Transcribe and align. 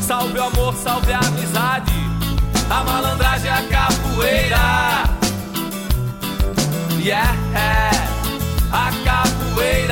Salve 0.00 0.38
o 0.38 0.44
amor, 0.44 0.74
salve 0.74 1.12
a 1.12 1.18
amizade. 1.18 1.92
A 2.70 2.82
malandragem 2.84 3.50
é 3.50 3.52
a 3.52 3.62
capoeira. 3.64 4.56
Yeah, 6.98 7.36
a 8.72 8.90
capoeira. 9.04 9.87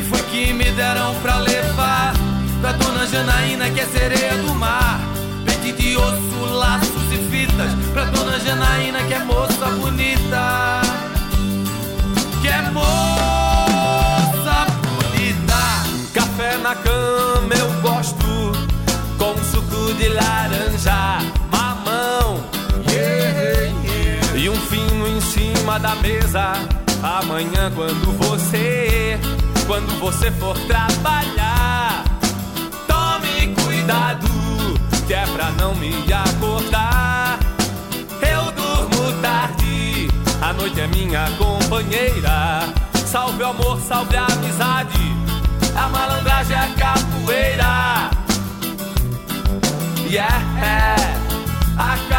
Que 0.00 0.08
foi 0.08 0.22
que 0.22 0.52
me 0.52 0.64
deram 0.72 1.14
pra 1.16 1.38
levar 1.38 2.14
pra 2.60 2.72
dona 2.72 3.06
Janaína 3.06 3.70
que 3.70 3.80
é 3.80 3.86
sereia 3.86 4.36
do 4.38 4.54
mar. 4.54 5.00
Pente 5.44 5.72
de 5.72 5.96
osso, 5.96 6.44
laços 6.54 7.12
e 7.12 7.18
fitas 7.30 7.72
pra 7.92 8.04
dona 8.04 8.38
Janaína 8.40 9.02
que 9.04 9.14
é 9.14 9.18
moça 9.20 9.66
bonita. 9.78 10.80
Que 12.40 12.48
é 12.48 12.62
moça 12.70 14.66
bonita. 14.82 15.60
Café 16.14 16.56
na 16.58 16.74
cama 16.74 17.54
eu 17.58 17.70
gosto 17.82 18.52
com 19.18 19.34
suco 19.44 19.92
de 19.94 20.08
laranja, 20.08 21.18
mamão 21.52 22.42
e 24.34 24.48
um 24.48 24.56
fino 24.56 25.06
em 25.08 25.20
cima 25.20 25.78
da 25.78 25.94
mesa. 25.96 26.52
Amanhã 27.02 27.70
quando 27.74 28.12
você, 28.18 29.18
quando 29.70 30.00
você 30.00 30.32
for 30.32 30.58
trabalhar, 30.66 32.02
tome 32.88 33.54
cuidado 33.54 34.26
que 35.06 35.14
é 35.14 35.24
pra 35.26 35.52
não 35.52 35.76
me 35.76 36.12
acordar. 36.12 37.38
Eu 38.20 38.50
durmo 38.50 39.12
tarde, 39.22 40.08
a 40.42 40.52
noite 40.52 40.80
é 40.80 40.88
minha 40.88 41.24
companheira. 41.38 42.68
Salve 43.06 43.44
o 43.44 43.46
amor, 43.46 43.80
salve 43.80 44.16
a 44.16 44.26
amizade, 44.26 44.98
a 45.76 45.88
malandragem 45.88 46.56
é 46.56 46.74
capoeira. 46.76 48.10
Yeah, 50.04 50.96
a 51.78 52.09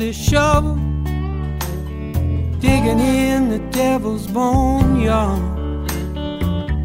the 0.00 0.12
shovel, 0.14 0.76
digging 2.58 3.00
in 3.00 3.50
the 3.50 3.58
devil's 3.70 4.26
bone 4.26 4.98
yard. 4.98 5.42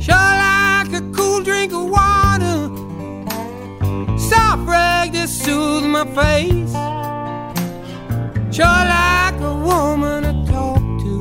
Sure 0.04 0.15
like 0.15 0.91
a 0.91 1.01
cool 1.15 1.41
drink 1.41 1.71
of 1.71 1.89
water, 1.89 2.67
soft 4.19 4.67
rag 4.67 5.13
to 5.13 5.30
soothe 5.30 5.86
my 5.86 6.04
face. 6.19 6.73
Sure 8.54 8.65
like 8.65 9.39
a 9.39 9.56
woman 9.63 10.23
to 10.23 10.51
talk 10.51 10.84
to 11.04 11.15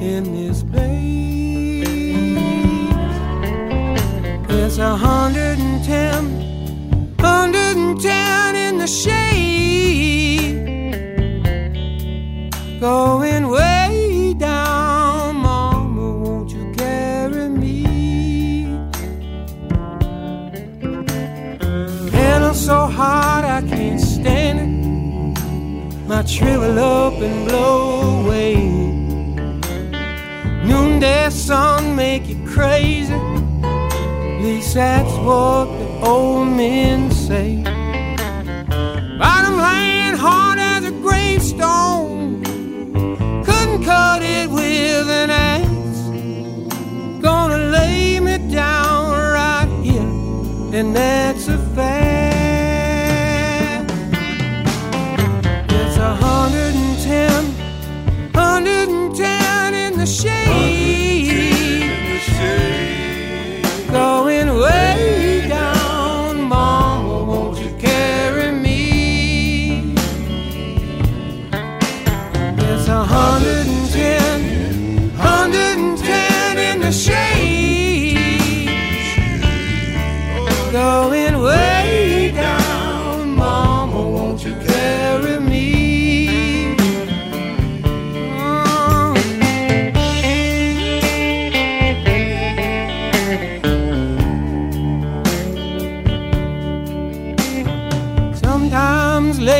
in 0.00 0.22
this 0.32 0.62
place. 0.62 1.82
It's 4.48 4.78
a 4.78 4.96
hundred 4.96 5.58
and 5.58 5.84
ten, 5.84 7.16
hundred 7.18 7.76
and 7.76 8.00
ten 8.00 8.54
in 8.54 8.78
the 8.78 8.86
shade, 8.86 9.71
going 12.82 13.46
way 13.48 14.34
down. 14.36 15.36
Mama, 15.36 16.18
won't 16.18 16.50
you 16.50 16.72
carry 16.72 17.48
me? 17.48 17.84
And 22.12 22.56
so 22.56 22.86
hot 22.86 23.44
I 23.44 23.60
can't 23.68 24.00
stand 24.00 24.58
it. 24.64 26.08
Might 26.08 26.28
shrivel 26.28 26.76
up 26.76 27.14
and 27.22 27.48
blow 27.48 28.24
away. 28.24 28.56
Noonday 30.66 31.30
sun 31.30 31.94
make 31.94 32.26
you 32.26 32.44
crazy. 32.48 33.14
At 33.62 34.42
least 34.42 34.74
that's 34.74 35.14
what 35.18 35.66
the 35.78 35.88
old 36.04 36.48
men 36.48 37.12
say. 37.12 37.81
It 44.20 44.50
with 44.50 45.08
an 45.08 45.30
axe. 45.30 46.02
Gonna 47.22 47.56
lay 47.56 48.20
me 48.20 48.36
down 48.52 49.10
right 49.10 49.68
here, 49.82 50.02
and 50.78 50.94
that's 50.94 51.41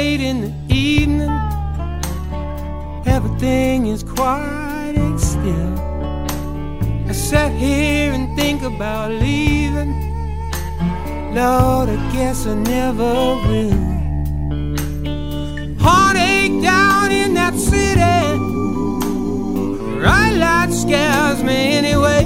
late 0.02 0.20
in 0.20 0.40
the 0.46 0.52
evening, 0.74 1.36
everything 3.16 3.86
is 3.86 4.02
quiet 4.02 4.96
and 4.96 5.18
still. 5.32 5.74
I 7.10 7.12
sat 7.12 7.52
here 7.52 8.10
and 8.16 8.26
think 8.36 8.62
about 8.62 9.12
leaving. 9.24 9.92
Lord, 11.38 11.88
I 11.96 11.98
guess 12.16 12.38
I 12.52 12.54
never 12.76 13.12
will. 13.46 13.82
Heartache 15.86 16.58
down 16.72 17.08
in 17.22 17.30
that 17.40 17.54
city. 17.70 18.18
Bright 20.00 20.34
light 20.44 20.72
scares 20.82 21.40
me 21.48 21.58
anyway. 21.80 22.24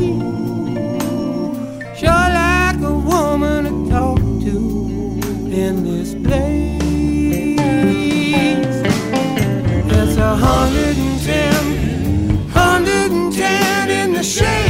110, 10.41 12.53
110 12.53 13.91
in 13.91 14.13
the 14.13 14.23
shade. 14.23 14.66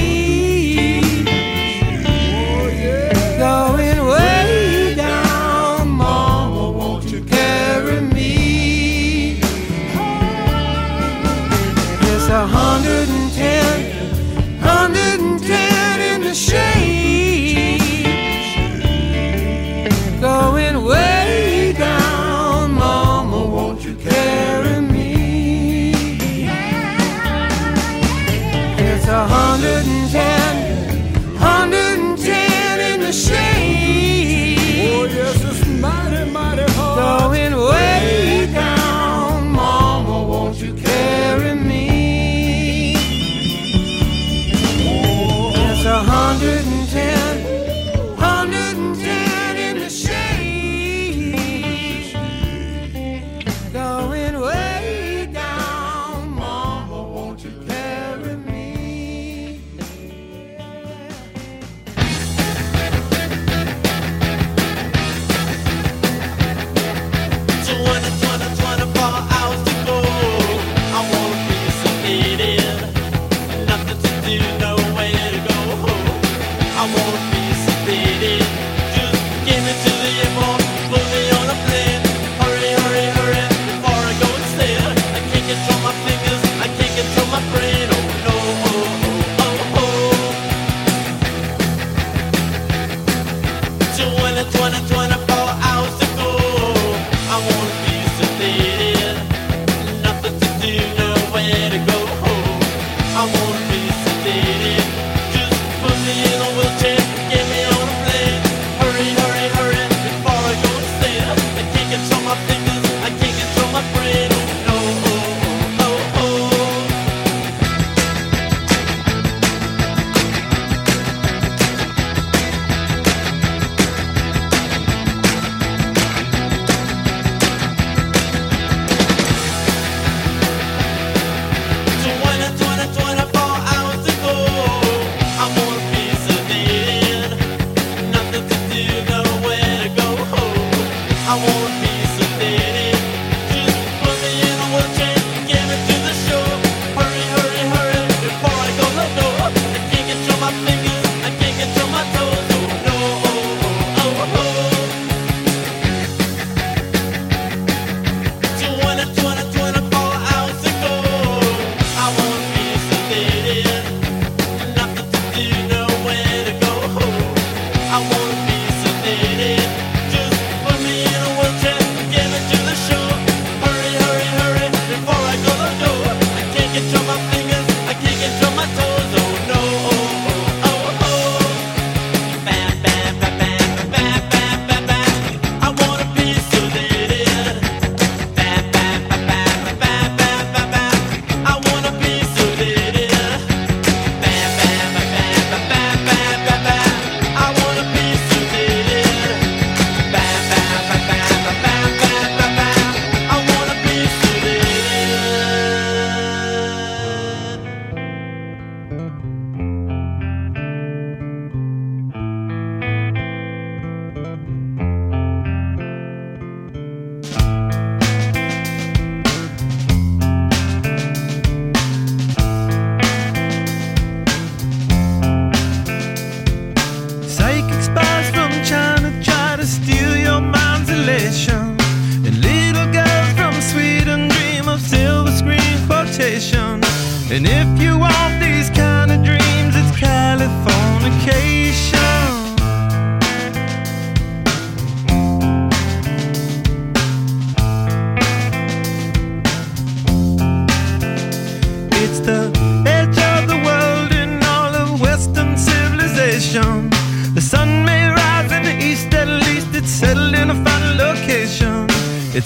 I 262.39 262.43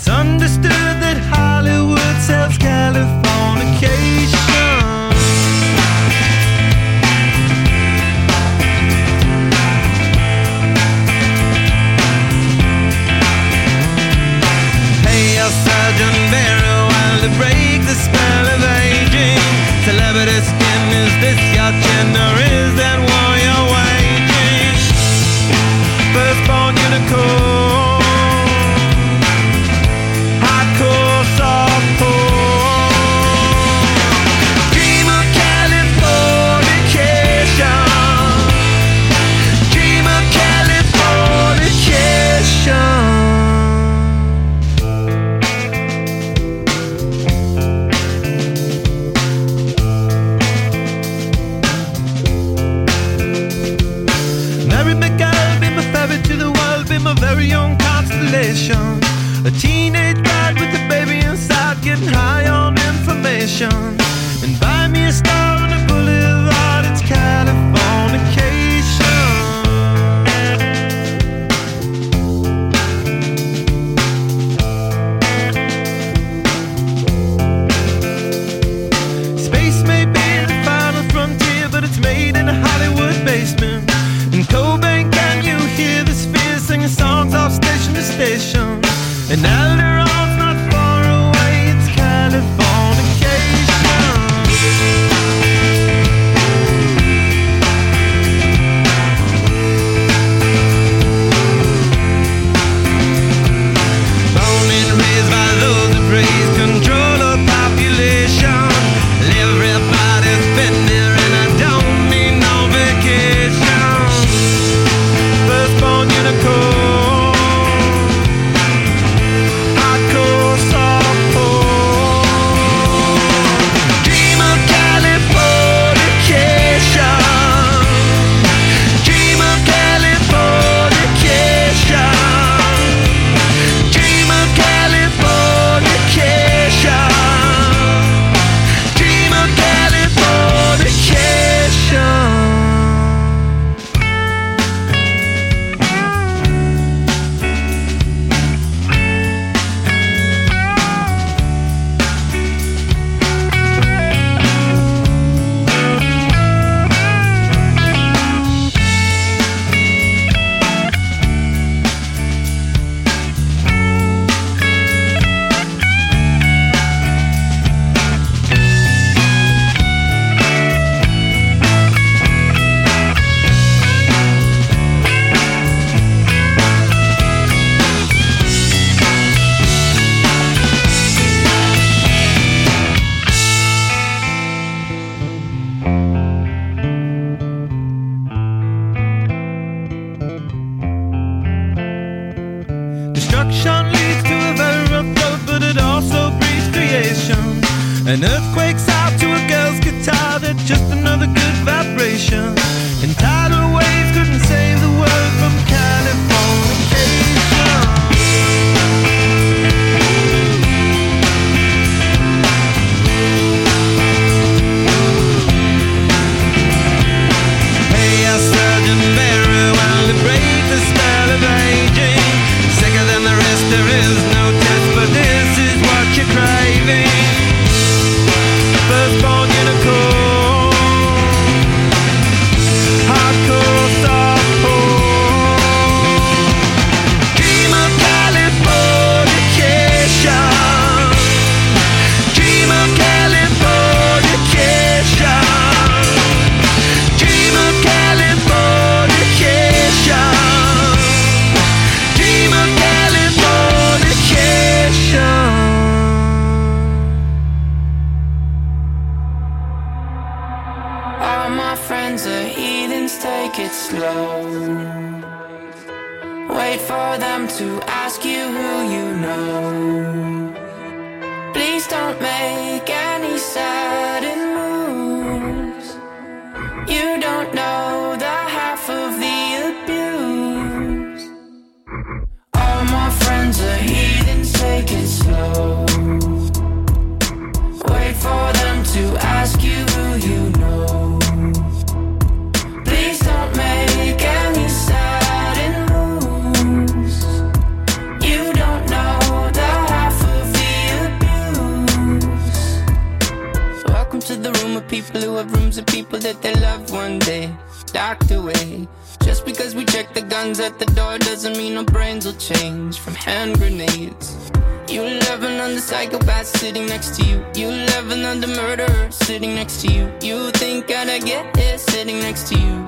at 310.63 310.79
the 310.79 310.87
door 310.87 311.17
doesn't 311.19 311.57
mean 311.57 311.77
our 311.77 311.85
brains 311.85 312.27
will 312.27 312.35
change 312.35 312.99
from 312.99 313.15
hand 313.15 313.59
grenades. 313.59 314.51
You 314.89 315.03
live 315.03 315.43
another 315.43 315.81
psychopath 315.81 316.47
sitting 316.47 316.87
next 316.87 317.17
to 317.17 317.25
you. 317.25 317.45
You 317.55 317.69
live 317.69 318.11
another 318.11 318.47
murderer 318.47 319.11
sitting 319.11 319.55
next 319.55 319.81
to 319.83 319.93
you. 319.93 320.13
You 320.21 320.51
think 320.51 320.91
I'd 320.91 321.25
get 321.25 321.57
it 321.57 321.81
sitting 321.81 322.19
next 322.21 322.49
to 322.49 322.59
you. 322.59 322.85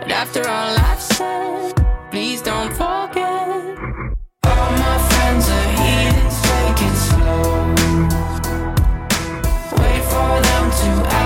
But 0.00 0.10
after 0.12 0.40
all 0.48 0.76
I've 0.78 1.00
said, 1.00 1.74
please 2.10 2.42
don't 2.42 2.72
forget. 2.72 3.48
All 4.50 4.70
my 4.84 4.98
friends 5.08 5.48
are 5.48 5.70
heathens, 5.78 6.36
take 6.48 6.80
it 6.88 6.96
slow. 7.06 7.52
Wait 9.80 10.02
for 10.12 10.32
them 10.48 10.64
to 10.80 10.90
ask. 11.14 11.25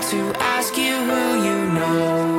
to 0.00 0.32
ask 0.38 0.76
you 0.76 0.94
who 0.94 1.42
you 1.42 1.72
know. 1.72 2.35